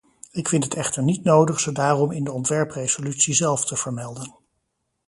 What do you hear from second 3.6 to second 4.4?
te vermelden.